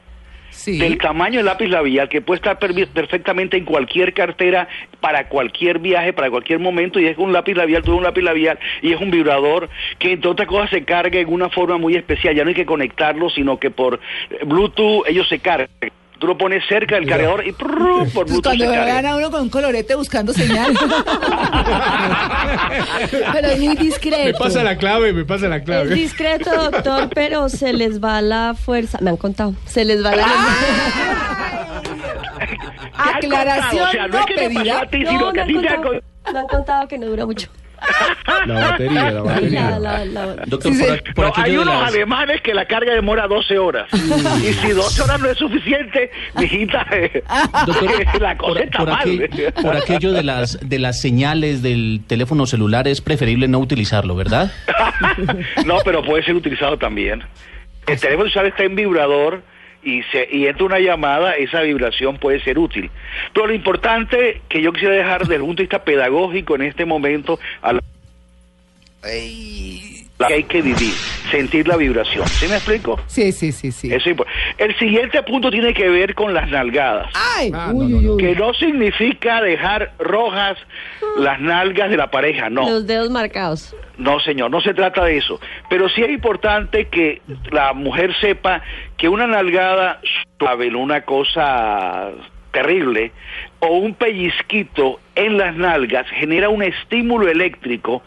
Sí. 0.51 0.79
del 0.79 0.97
tamaño 0.97 1.37
del 1.37 1.45
lápiz 1.45 1.67
labial 1.67 2.09
que 2.09 2.21
puede 2.21 2.37
estar 2.37 2.57
perfectamente 2.57 3.55
en 3.55 3.65
cualquier 3.65 4.15
cartera 4.15 4.67
para 4.99 5.29
cualquier 5.29 5.77
viaje, 5.77 6.11
para 6.11 6.31
cualquier 6.31 6.57
momento 6.57 6.99
y 6.99 7.05
es 7.05 7.17
un 7.19 7.31
lápiz 7.31 7.53
labial, 7.53 7.83
tú 7.83 7.95
un 7.95 8.03
lápiz 8.03 8.23
labial 8.23 8.59
y 8.81 8.91
es 8.91 8.99
un 8.99 9.11
vibrador 9.11 9.69
que 9.99 10.11
entre 10.11 10.31
otras 10.31 10.47
cosas 10.47 10.71
se 10.71 10.83
carga 10.83 11.19
en 11.19 11.31
una 11.31 11.49
forma 11.49 11.77
muy 11.77 11.95
especial, 11.95 12.35
ya 12.35 12.43
no 12.43 12.49
hay 12.49 12.55
que 12.55 12.65
conectarlo 12.65 13.29
sino 13.29 13.59
que 13.59 13.69
por 13.69 13.99
Bluetooth 14.43 15.07
ellos 15.07 15.29
se 15.29 15.37
cargan. 15.37 15.69
Tú 16.19 16.27
lo 16.27 16.37
pones 16.37 16.63
cerca 16.67 16.95
del 16.95 17.07
cargador 17.07 17.47
y 17.47 17.53
prrr, 17.53 18.11
por 18.13 18.27
Entonces, 18.27 18.27
Bluetooth 18.27 18.43
cuando 18.43 18.65
se 18.65 18.79
vean 18.85 19.05
a 19.05 19.15
uno 19.15 19.31
con 19.31 19.41
un 19.43 19.49
colorete 19.49 19.95
buscando 19.95 20.33
señal. 20.33 20.77
Pero 23.33 23.47
es 23.47 23.59
muy 23.59 23.75
discreto. 23.77 24.25
Me 24.25 24.33
pasa 24.33 24.63
la 24.63 24.77
clave, 24.77 25.13
me 25.13 25.23
pasa 25.25 25.47
la 25.47 25.57
Es 25.57 25.63
clave. 25.63 25.95
discreto, 25.95 26.51
doctor, 26.71 27.09
pero 27.13 27.47
se 27.49 27.71
les 27.73 28.03
va 28.03 28.21
la 28.21 28.53
fuerza. 28.53 28.97
Me 29.01 29.09
han 29.11 29.17
contado. 29.17 29.53
Se 29.65 29.85
les 29.85 30.03
va 30.03 30.13
la 30.15 30.25
Aclaración 32.97 33.87
O 33.87 33.91
sea, 33.91 34.07
no 34.07 34.13
no 34.13 34.19
es 34.19 34.25
que 34.25 34.33
te 34.35 34.49
pasó 34.49 34.59
pedida. 34.59 34.79
a 34.81 34.85
ti, 34.89 34.99
No, 34.99 35.09
sino 35.11 35.25
me 35.27 35.33
que 35.33 35.39
a 35.39 35.43
han, 35.43 35.47
ti 35.47 35.53
te 35.61 35.69
ha 35.69 35.75
contado, 35.77 36.01
me 36.33 36.39
han 36.39 36.47
contado 36.47 36.87
que 36.87 36.97
no 36.97 37.05
dura 37.07 37.25
mucho. 37.25 37.47
La 38.45 38.71
batería, 38.71 39.11
la 39.11 39.21
batería. 39.21 39.69
La- 39.79 40.05
la- 40.05 40.05
la- 40.05 40.35
Doctor, 40.45 40.73
Sí, 40.73 40.79
por, 40.83 40.95
sí. 40.97 41.01
por 41.15 41.25
No, 41.25 41.33
hay 41.43 41.57
unos 41.57 41.65
las... 41.81 41.93
alemanes 41.93 42.41
que 42.41 42.53
la 42.53 42.65
carga 42.65 42.93
demora 42.93 43.27
12 43.27 43.57
horas. 43.57 43.87
y 43.93 44.53
si 44.53 44.69
12 44.69 45.01
horas 45.01 45.19
no 45.19 45.29
es 45.29 45.37
suficiente, 45.37 46.11
mijita, 46.35 46.85
eh, 46.91 47.23
Doctor, 47.65 47.89
la 48.21 48.37
cosa 48.37 48.53
por, 48.53 48.61
está 48.61 48.77
por 48.79 48.89
mal. 48.89 48.99
aquel- 49.01 49.53
por 49.61 49.75
aquello 49.75 50.11
de 50.11 50.23
las 50.23 50.59
de 50.67 50.79
las 50.79 50.99
señales 51.01 51.61
del 51.61 52.01
teléfono 52.07 52.45
celular 52.45 52.87
es 52.87 53.01
preferible 53.01 53.47
no 53.47 53.59
utilizarlo, 53.59 54.15
¿verdad? 54.15 54.51
no, 55.65 55.77
pero 55.83 56.03
puede 56.03 56.23
ser 56.23 56.35
utilizado 56.35 56.77
también. 56.77 57.23
El 57.87 57.99
teléfono 57.99 58.29
celular 58.29 58.51
está 58.51 58.63
en 58.63 58.75
vibrador 58.75 59.41
y, 59.83 60.03
se, 60.03 60.27
y 60.31 60.47
entra 60.47 60.65
una 60.65 60.79
llamada, 60.79 61.33
esa 61.33 61.61
vibración 61.61 62.17
puede 62.17 62.41
ser 62.41 62.59
útil. 62.59 62.89
Pero 63.33 63.47
lo 63.47 63.53
importante 63.53 64.41
que 64.49 64.61
yo 64.61 64.73
quisiera 64.73 64.95
dejar 64.95 65.21
desde 65.21 65.35
el 65.35 65.41
punto 65.41 65.57
de 65.57 65.63
vista 65.63 65.83
pedagógico 65.83 66.55
en 66.55 66.63
este 66.63 66.85
momento 66.85 67.39
a 67.61 67.73
la 67.73 67.81
que 70.27 70.33
hay 70.33 70.43
que 70.43 70.61
vivir, 70.61 70.93
sentir 71.31 71.67
la 71.67 71.77
vibración. 71.77 72.27
¿Sí 72.27 72.47
me 72.47 72.55
explico? 72.55 72.99
Sí, 73.07 73.31
sí, 73.31 73.51
sí, 73.51 73.71
sí. 73.71 73.93
Eso 73.93 74.09
es 74.09 74.17
El 74.57 74.77
siguiente 74.77 75.21
punto 75.23 75.49
tiene 75.49 75.73
que 75.73 75.87
ver 75.89 76.13
con 76.13 76.33
las 76.33 76.49
nalgadas. 76.49 77.09
Ay, 77.37 77.51
Ah, 77.53 77.71
uy, 77.73 77.87
no, 77.87 78.01
no. 78.01 78.17
Que 78.17 78.35
no 78.35 78.53
significa 78.53 79.41
dejar 79.41 79.93
rojas 79.97 80.57
las 81.17 81.39
nalgas 81.39 81.89
de 81.89 81.97
la 81.97 82.11
pareja, 82.11 82.49
no. 82.49 82.69
Los 82.69 82.85
dedos 82.85 83.09
marcados. 83.09 83.73
No, 83.97 84.19
señor, 84.19 84.51
no 84.51 84.59
se 84.61 84.73
trata 84.73 85.05
de 85.05 85.17
eso. 85.17 85.39
Pero 85.69 85.87
sí 85.89 86.01
es 86.01 86.09
importante 86.09 86.87
que 86.89 87.21
la 87.51 87.71
mujer 87.73 88.13
sepa 88.19 88.61
que 88.97 89.07
una 89.07 89.25
nalgada 89.25 90.01
suave, 90.37 90.73
una 90.75 91.01
cosa 91.01 92.09
terrible, 92.51 93.11
o 93.59 93.67
un 93.77 93.93
pellizquito 93.93 94.99
en 95.15 95.37
las 95.37 95.55
nalgas 95.55 96.07
genera 96.09 96.49
un 96.49 96.61
estímulo 96.63 97.29
eléctrico. 97.29 98.03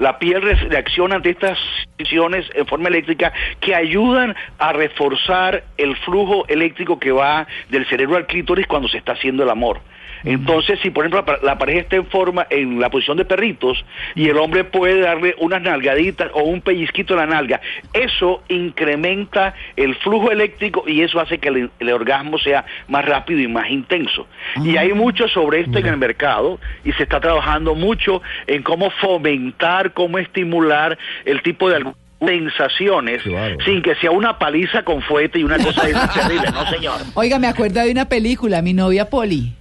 La 0.00 0.18
piel 0.18 0.40
re- 0.42 0.54
reacciona 0.68 1.16
ante 1.16 1.30
estas 1.30 1.58
situaciones 1.90 2.46
en 2.54 2.66
forma 2.66 2.88
eléctrica 2.88 3.32
que 3.60 3.74
ayudan 3.74 4.34
a 4.58 4.72
reforzar 4.72 5.62
el 5.76 5.94
flujo 5.98 6.44
eléctrico 6.48 6.98
que 6.98 7.12
va 7.12 7.46
del 7.68 7.86
cerebro 7.86 8.16
al 8.16 8.26
clítoris 8.26 8.66
cuando 8.66 8.88
se 8.88 8.96
está 8.98 9.12
haciendo 9.12 9.42
el 9.44 9.50
amor. 9.50 9.80
Entonces, 10.24 10.78
si 10.82 10.90
por 10.90 11.04
ejemplo 11.04 11.20
la 11.20 11.24
pa- 11.26 11.38
la 11.44 11.58
pareja 11.58 11.80
está 11.80 11.96
en 11.96 12.06
forma, 12.06 12.46
en 12.50 12.78
la 12.80 12.90
posición 12.90 13.16
de 13.16 13.24
perritos, 13.24 13.84
y 14.14 14.28
el 14.28 14.36
hombre 14.38 14.64
puede 14.64 15.00
darle 15.00 15.34
unas 15.38 15.62
nalgaditas 15.62 16.30
o 16.34 16.42
un 16.42 16.60
pellizquito 16.60 17.14
en 17.14 17.20
la 17.20 17.26
nalga, 17.26 17.60
eso 17.92 18.42
incrementa 18.48 19.54
el 19.76 19.94
flujo 19.96 20.30
eléctrico 20.30 20.84
y 20.86 21.02
eso 21.02 21.20
hace 21.20 21.38
que 21.38 21.48
el, 21.48 21.70
el 21.78 21.90
orgasmo 21.92 22.38
sea 22.38 22.64
más 22.88 23.04
rápido 23.04 23.40
y 23.40 23.48
más 23.48 23.70
intenso. 23.70 24.26
Y 24.64 24.76
hay 24.76 24.92
mucho 24.92 25.28
sobre 25.28 25.60
esto 25.60 25.78
en 25.78 25.86
el 25.86 25.96
mercado 25.96 26.58
y 26.84 26.92
se 26.92 27.02
está 27.04 27.20
trabajando 27.20 27.74
mucho 27.74 28.22
en 28.46 28.62
cómo 28.62 28.90
fomentar, 28.90 29.92
cómo 29.92 30.18
estimular 30.18 30.98
el 31.24 31.42
tipo 31.42 31.68
de 31.70 31.84
sensaciones 32.20 33.22
sin 33.64 33.82
que 33.82 33.94
sea 33.96 34.10
una 34.10 34.38
paliza 34.38 34.82
con 34.82 35.00
fuete 35.02 35.38
y 35.38 35.44
una 35.44 35.56
cosa 35.58 35.86
de 35.86 35.94
terrible, 36.14 36.50
no 36.52 36.66
señor. 36.66 37.00
Oiga, 37.14 37.38
me 37.38 37.46
acuerdo 37.46 37.80
de 37.82 37.90
una 37.90 38.08
película, 38.08 38.60
Mi 38.62 38.72
novia 38.74 39.08
Polly. 39.08 39.54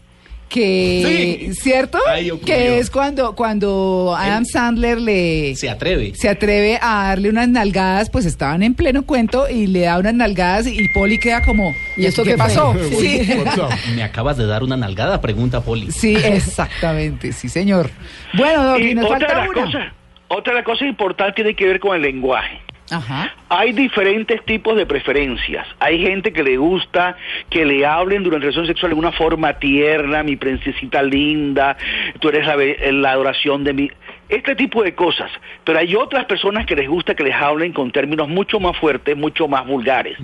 Que, 0.50 1.46
Sí. 1.52 1.54
¿cierto? 1.62 2.00
Que 2.46 2.80
es 2.80 2.90
cuando, 2.90 3.36
cuando 3.36 4.16
Adam 4.18 4.46
Sandler 4.46 5.00
le 5.00 5.56
Se 5.56 5.70
atreve. 5.70 6.14
se 6.16 6.28
atreve 6.28 6.80
a 6.82 7.04
darle 7.10 7.30
unas 7.30 7.48
nalgadas, 7.48 8.10
pues 8.10 8.26
estaban 8.26 8.64
en 8.64 8.74
pleno 8.74 9.04
cuento 9.06 9.48
y 9.48 9.68
le 9.68 9.82
da 9.82 10.00
unas 10.00 10.16
nalgadas 10.16 10.66
y 10.68 10.90
Polly 10.90 11.20
queda 11.20 11.44
como, 11.44 11.76
¿y 11.96 12.06
esto 12.08 12.24
qué 12.24 12.36
pasó? 12.36 12.74
Sí. 13.00 13.22
Me 13.96 14.02
acabas 14.04 14.38
de 14.38 14.48
dar 14.48 14.64
una 14.64 14.76
nalgada, 14.76 15.22
pregunta 15.22 15.62
Poli. 15.62 15.92
sí, 15.92 16.16
exactamente, 16.16 17.32
sí, 17.32 17.48
señor. 17.48 17.90
Bueno, 18.34 18.78
Y 18.80 18.96
nos 18.96 19.06
otra 19.06 19.20
falta 19.20 19.50
una. 19.50 19.66
cosas, 19.66 19.94
otra 20.30 20.64
cosas 20.64 20.88
importantes 20.88 21.36
tiene 21.36 21.56
que 21.56 21.66
ver 21.68 21.80
con 21.80 21.96
el 21.96 22.02
lenguaje. 22.02 22.60
Ajá. 22.92 23.34
Hay 23.50 23.74
diferentes 23.74 24.44
tipos 24.46 24.76
de 24.76 24.86
preferencias. 24.86 25.68
Hay 25.80 26.02
gente 26.02 26.32
que 26.34 26.44
le 26.44 26.58
gusta 26.58 27.18
que 27.50 27.66
le 27.66 27.86
hablen 27.86 28.24
durante 28.24 28.46
la 28.46 28.52
relación 28.52 28.68
sexual 28.68 28.92
de 28.92 29.00
una 29.00 29.12
forma 29.12 29.54
tierna, 29.54 30.24
mi 30.24 30.36
princesita 30.36 31.02
linda, 31.02 31.78
tú 32.20 32.30
eres 32.30 32.46
la, 32.46 32.56
la 32.92 33.12
adoración 33.12 33.64
de 33.64 33.74
mi... 33.74 33.92
Este 34.30 34.56
tipo 34.56 34.84
de 34.84 34.94
cosas. 34.94 35.32
Pero 35.64 35.80
hay 35.80 35.96
otras 35.96 36.26
personas 36.26 36.66
que 36.66 36.76
les 36.76 36.88
gusta 36.88 37.16
que 37.16 37.24
les 37.24 37.34
hablen 37.34 37.74
con 37.74 37.92
términos 37.92 38.30
mucho 38.30 38.60
más 38.60 38.78
fuertes, 38.78 39.18
mucho 39.18 39.48
más 39.48 39.66
vulgares. 39.66 40.18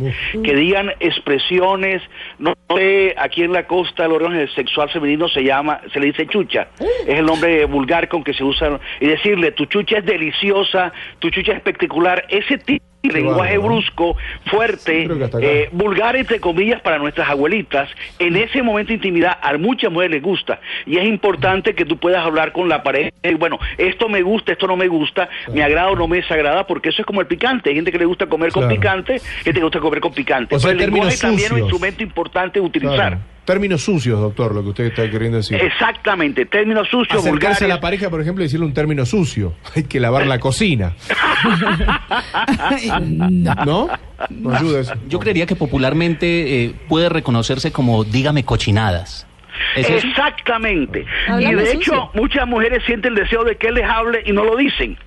Que 0.44 0.56
digan 0.56 0.92
expresiones, 1.00 2.02
no 2.38 2.54
sé, 2.70 3.16
aquí 3.18 3.44
en 3.44 3.52
la 3.52 3.66
costa 3.66 4.06
el 4.06 4.12
órgano 4.12 4.48
sexual 4.50 4.90
femenino 4.90 5.28
se 5.28 5.44
llama, 5.44 5.82
se 5.92 6.00
le 6.00 6.08
dice 6.08 6.28
chucha. 6.28 6.68
Es 7.08 7.20
el 7.20 7.26
nombre 7.26 7.66
vulgar 7.66 8.08
con 8.08 8.24
que 8.24 8.34
se 8.34 8.44
usa. 8.44 8.80
Y 9.00 9.08
decirle, 9.08 9.52
tu 9.52 9.66
chucha 9.66 9.98
es 9.98 10.06
deliciosa, 10.06 10.94
tu 11.20 11.30
chucha 11.30 11.54
es 11.54 11.58
espectacular. 11.58 12.26
Ese 12.30 12.58
tipo 12.60 12.86
lenguaje 13.10 13.58
brusco, 13.58 14.16
fuerte, 14.46 15.08
Sí, 15.08 15.40
eh, 15.42 15.70
vulgar 15.72 16.16
entre 16.16 16.40
comillas 16.40 16.82
para 16.82 16.98
nuestras 16.98 17.30
abuelitas, 17.30 17.90
en 18.20 18.36
ese 18.36 18.62
momento 18.62 18.90
de 18.90 18.96
intimidad 18.96 19.38
a 19.42 19.58
muchas 19.58 19.92
mujeres 19.92 20.12
les 20.12 20.24
gusta 20.24 20.60
y 20.86 20.98
es 20.98 21.06
importante 21.06 21.74
que 21.74 21.86
tú 21.86 21.98
puedas 21.98 22.24
hablar 22.26 22.52
con 22.52 22.70
la 22.70 22.84
pareja 22.84 23.12
y 23.24 23.34
bueno, 23.36 23.60
esto 23.78 24.10
me 24.10 24.22
gusta, 24.22 24.52
esto 24.52 24.68
no 24.68 24.76
me 24.76 24.88
gusta, 24.88 25.30
me 25.54 25.64
agrada 25.64 25.90
o 25.90 25.96
no 25.96 26.08
me 26.08 26.18
desagrada, 26.18 26.68
porque 26.68 26.90
eso 26.90 27.02
es 27.02 27.06
como 27.06 27.22
el 27.22 27.28
picante, 27.28 27.70
hay 27.70 27.76
gente 27.76 27.92
que 27.92 27.98
le 28.00 28.06
gusta 28.06 28.28
comer 28.28 28.52
con 28.52 28.68
picante, 28.68 29.20
gente 29.20 29.54
que 29.54 29.60
le 29.60 29.64
gusta 29.64 29.80
comer 29.80 30.00
con 30.00 30.14
picante, 30.14 30.56
O 30.56 30.60
sea, 30.60 30.72
Pero 30.72 30.84
el 30.84 30.92
lenguaje 30.92 31.18
también 31.18 31.46
es 31.46 31.52
un 31.52 31.60
instrumento 31.60 32.04
importante 32.04 32.60
de 32.60 32.66
utilizar. 32.66 32.96
Claro. 32.96 33.20
Términos 33.46 33.84
sucios, 33.84 34.20
doctor, 34.20 34.56
lo 34.56 34.64
que 34.64 34.70
usted 34.70 34.84
está 34.86 35.08
queriendo 35.10 35.38
decir. 35.38 35.62
Exactamente, 35.62 36.48
términos 36.48 36.88
sucios, 36.88 37.20
Acercarse 37.20 37.30
vulgares. 37.30 37.62
a 37.62 37.68
la 37.68 37.80
pareja, 37.80 38.10
por 38.10 38.20
ejemplo, 38.20 38.44
y 38.44 38.48
decirle 38.48 38.66
un 38.66 38.74
término 38.74 39.06
sucio. 39.06 39.54
Hay 39.76 39.84
que 39.84 40.00
lavar 40.00 40.26
la 40.26 40.40
cocina. 40.40 40.94
No. 43.02 43.56
¿No? 43.66 43.90
¿No 44.30 44.56
ayuda 44.56 44.80
eso? 44.82 44.94
Yo 45.08 45.20
creería 45.20 45.46
que 45.46 45.56
popularmente 45.56 46.66
eh, 46.66 46.74
puede 46.88 47.10
reconocerse 47.10 47.72
como 47.72 48.04
dígame 48.04 48.44
cochinadas. 48.44 49.28
Exactamente. 49.76 51.06
Y 51.40 51.46
de 51.54 51.66
sucio. 51.68 51.80
hecho, 51.80 52.10
muchas 52.14 52.48
mujeres 52.48 52.84
sienten 52.86 53.14
el 53.14 53.20
deseo 53.24 53.44
de 53.44 53.56
que 53.58 53.68
él 53.68 53.76
les 53.76 53.86
hable 53.90 54.24
y 54.26 54.32
no 54.32 54.44
lo 54.44 54.56
dicen. 54.58 54.98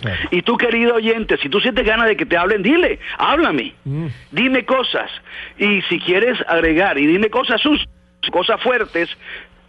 Claro. 0.00 0.16
Y 0.30 0.42
tú, 0.42 0.56
querido 0.58 0.96
oyente, 0.96 1.38
si 1.38 1.48
tú 1.48 1.58
sientes 1.60 1.86
ganas 1.86 2.06
de 2.06 2.16
que 2.16 2.26
te 2.26 2.36
hablen, 2.36 2.62
dile, 2.62 2.98
háblame, 3.18 3.74
Mm. 3.84 4.06
dime 4.32 4.64
cosas. 4.64 5.10
Y 5.58 5.80
si 5.82 5.98
quieres 6.00 6.38
agregar 6.48 6.98
y 6.98 7.06
dime 7.06 7.30
cosas 7.30 7.60
sus, 7.62 7.86
cosas 8.30 8.60
fuertes, 8.60 9.08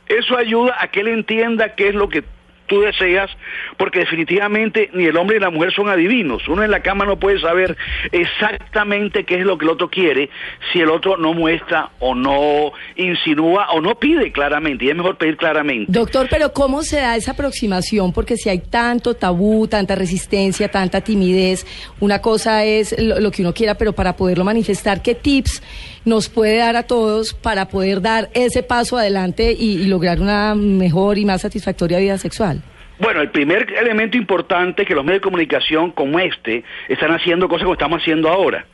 eso 0.07 0.37
ayuda 0.37 0.75
a 0.79 0.87
que 0.89 0.99
él 1.01 1.07
entienda 1.09 1.75
qué 1.75 1.89
es 1.89 1.95
lo 1.95 2.09
que 2.09 2.23
tú 2.67 2.81
deseas, 2.81 3.29
porque 3.77 3.99
definitivamente 3.99 4.89
ni 4.93 5.05
el 5.05 5.17
hombre 5.17 5.37
ni 5.37 5.43
la 5.43 5.49
mujer 5.49 5.73
son 5.73 5.89
adivinos. 5.89 6.47
Uno 6.47 6.63
en 6.63 6.71
la 6.71 6.81
cama 6.81 7.05
no 7.05 7.17
puede 7.17 7.39
saber 7.39 7.75
exactamente 8.11 9.23
qué 9.23 9.39
es 9.39 9.45
lo 9.45 9.57
que 9.57 9.65
el 9.65 9.71
otro 9.71 9.89
quiere 9.89 10.29
si 10.71 10.79
el 10.79 10.89
otro 10.89 11.17
no 11.17 11.33
muestra 11.33 11.91
o 11.99 12.13
no 12.13 12.71
insinúa 12.95 13.71
o 13.71 13.81
no 13.81 13.95
pide 13.95 14.31
claramente. 14.31 14.85
Y 14.85 14.89
es 14.89 14.95
mejor 14.95 15.17
pedir 15.17 15.37
claramente. 15.37 15.91
Doctor, 15.91 16.27
pero 16.29 16.53
¿cómo 16.53 16.83
se 16.83 16.97
da 16.97 17.15
esa 17.15 17.31
aproximación? 17.31 18.13
Porque 18.13 18.37
si 18.37 18.49
hay 18.49 18.59
tanto 18.59 19.15
tabú, 19.15 19.67
tanta 19.67 19.95
resistencia, 19.95 20.69
tanta 20.69 21.01
timidez, 21.01 21.65
una 21.99 22.21
cosa 22.21 22.63
es 22.63 22.95
lo, 22.99 23.19
lo 23.19 23.31
que 23.31 23.41
uno 23.41 23.53
quiera, 23.53 23.75
pero 23.75 23.93
para 23.93 24.15
poderlo 24.15 24.43
manifestar, 24.43 25.01
¿qué 25.01 25.15
tips 25.15 25.61
nos 26.05 26.29
puede 26.29 26.57
dar 26.57 26.75
a 26.75 26.83
todos 26.83 27.33
para 27.33 27.67
poder 27.67 28.01
dar 28.01 28.29
ese 28.33 28.63
paso 28.63 28.97
adelante 28.97 29.55
y, 29.57 29.85
lograr 29.87 30.19
una 30.19 30.55
mejor 30.55 31.17
y 31.17 31.25
más 31.25 31.41
satisfactoria 31.41 31.99
vida 31.99 32.17
sexual? 32.17 32.61
Bueno, 32.99 33.21
el 33.21 33.29
primer 33.29 33.71
elemento 33.73 34.17
importante 34.17 34.85
que 34.85 34.95
los 34.95 35.03
medios 35.03 35.21
de 35.21 35.25
comunicación 35.25 35.91
como 35.91 36.19
este 36.19 36.63
están 36.87 37.11
haciendo 37.11 37.47
cosas 37.47 37.63
como 37.63 37.73
estamos 37.73 38.01
haciendo 38.01 38.29
ahora. 38.29 38.65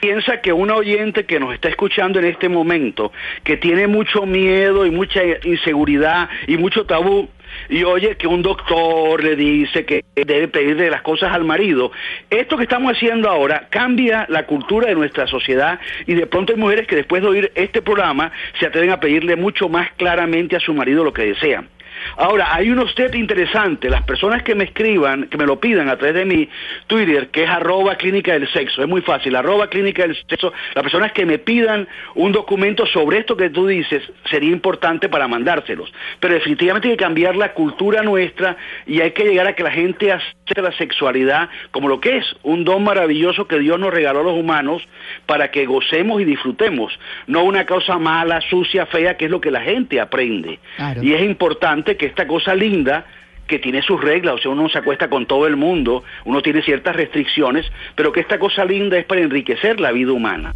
Piensa 0.00 0.40
que 0.40 0.52
un 0.52 0.70
oyente 0.70 1.26
que 1.26 1.38
nos 1.38 1.52
está 1.52 1.68
escuchando 1.68 2.18
en 2.18 2.24
este 2.24 2.48
momento, 2.48 3.12
que 3.44 3.58
tiene 3.58 3.86
mucho 3.86 4.24
miedo 4.24 4.86
y 4.86 4.90
mucha 4.90 5.20
inseguridad 5.44 6.30
y 6.46 6.56
mucho 6.56 6.86
tabú, 6.86 7.28
y 7.68 7.82
oye 7.84 8.16
que 8.16 8.26
un 8.26 8.40
doctor 8.40 9.22
le 9.22 9.36
dice 9.36 9.84
que 9.84 10.04
debe 10.14 10.48
pedirle 10.48 10.88
las 10.88 11.02
cosas 11.02 11.34
al 11.34 11.44
marido, 11.44 11.92
esto 12.30 12.56
que 12.56 12.62
estamos 12.62 12.96
haciendo 12.96 13.28
ahora 13.28 13.68
cambia 13.68 14.24
la 14.30 14.46
cultura 14.46 14.88
de 14.88 14.94
nuestra 14.94 15.26
sociedad 15.26 15.78
y 16.06 16.14
de 16.14 16.26
pronto 16.26 16.52
hay 16.54 16.58
mujeres 16.58 16.86
que 16.86 16.96
después 16.96 17.20
de 17.22 17.28
oír 17.28 17.52
este 17.54 17.82
programa 17.82 18.32
se 18.58 18.66
atreven 18.66 18.90
a 18.90 19.00
pedirle 19.00 19.36
mucho 19.36 19.68
más 19.68 19.90
claramente 19.98 20.56
a 20.56 20.60
su 20.60 20.72
marido 20.72 21.04
lo 21.04 21.12
que 21.12 21.26
desean. 21.26 21.68
Ahora, 22.16 22.54
hay 22.54 22.70
unos 22.70 22.94
test 22.94 23.14
interesantes. 23.14 23.90
Las 23.90 24.02
personas 24.02 24.42
que 24.42 24.54
me 24.54 24.64
escriban, 24.64 25.28
que 25.28 25.36
me 25.36 25.46
lo 25.46 25.60
pidan 25.60 25.88
a 25.88 25.96
través 25.96 26.14
de 26.14 26.24
mi 26.24 26.48
Twitter, 26.86 27.28
que 27.28 27.44
es 27.44 27.50
arroba 27.50 27.96
clínica 27.96 28.32
del 28.32 28.48
sexo, 28.48 28.82
es 28.82 28.88
muy 28.88 29.02
fácil, 29.02 29.36
arroba 29.36 29.68
clínica 29.68 30.02
del 30.02 30.16
sexo, 30.28 30.52
las 30.74 30.82
personas 30.82 31.12
que 31.12 31.26
me 31.26 31.38
pidan 31.38 31.88
un 32.14 32.32
documento 32.32 32.86
sobre 32.86 33.18
esto 33.18 33.36
que 33.36 33.50
tú 33.50 33.66
dices, 33.66 34.02
sería 34.30 34.50
importante 34.50 35.08
para 35.08 35.28
mandárselos. 35.28 35.92
Pero 36.18 36.34
definitivamente 36.34 36.88
hay 36.88 36.96
que 36.96 37.04
cambiar 37.04 37.36
la 37.36 37.52
cultura 37.52 38.02
nuestra 38.02 38.56
y 38.86 39.00
hay 39.00 39.12
que 39.12 39.24
llegar 39.24 39.46
a 39.46 39.54
que 39.54 39.62
la 39.62 39.70
gente 39.70 40.12
acepte 40.12 40.62
la 40.62 40.72
sexualidad 40.72 41.48
como 41.70 41.88
lo 41.88 42.00
que 42.00 42.18
es, 42.18 42.26
un 42.42 42.64
don 42.64 42.84
maravilloso 42.84 43.46
que 43.46 43.58
Dios 43.58 43.78
nos 43.78 43.92
regaló 43.92 44.20
a 44.20 44.24
los 44.24 44.38
humanos 44.38 44.82
para 45.26 45.50
que 45.50 45.66
gocemos 45.66 46.20
y 46.20 46.24
disfrutemos, 46.24 46.98
no 47.26 47.44
una 47.44 47.66
cosa 47.66 47.98
mala, 47.98 48.40
sucia, 48.42 48.86
fea, 48.86 49.16
que 49.16 49.26
es 49.26 49.30
lo 49.30 49.40
que 49.40 49.50
la 49.50 49.60
gente 49.60 50.00
aprende. 50.00 50.58
Claro. 50.76 51.02
Y 51.02 51.14
es 51.14 51.22
importante 51.22 51.89
que 51.96 52.06
esta 52.06 52.26
cosa 52.26 52.54
linda 52.54 53.06
que 53.46 53.58
tiene 53.58 53.82
sus 53.82 54.00
reglas, 54.00 54.34
o 54.34 54.38
sea, 54.38 54.50
uno 54.52 54.62
no 54.62 54.68
se 54.68 54.78
acuesta 54.78 55.08
con 55.08 55.26
todo 55.26 55.46
el 55.46 55.56
mundo, 55.56 56.04
uno 56.24 56.40
tiene 56.40 56.62
ciertas 56.62 56.94
restricciones, 56.94 57.66
pero 57.96 58.12
que 58.12 58.20
esta 58.20 58.38
cosa 58.38 58.64
linda 58.64 58.96
es 58.96 59.04
para 59.04 59.20
enriquecer 59.20 59.80
la 59.80 59.90
vida 59.90 60.12
humana. 60.12 60.54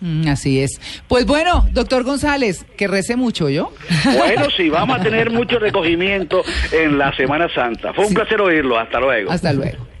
Mm, 0.00 0.28
así 0.28 0.60
es. 0.60 1.02
Pues 1.08 1.26
bueno, 1.26 1.66
doctor 1.72 2.04
González, 2.04 2.64
que 2.76 2.86
rece 2.86 3.16
mucho, 3.16 3.48
¿yo? 3.48 3.72
Bueno, 4.04 4.48
sí, 4.56 4.68
vamos 4.68 5.00
a 5.00 5.02
tener 5.02 5.30
mucho 5.32 5.58
recogimiento 5.58 6.42
en 6.70 6.98
la 6.98 7.14
Semana 7.16 7.48
Santa. 7.48 7.92
Fue 7.92 8.06
un 8.06 8.14
placer 8.14 8.40
oírlo. 8.40 8.78
Hasta 8.78 9.00
luego. 9.00 9.30
Hasta 9.30 9.52
luego. 9.52 9.95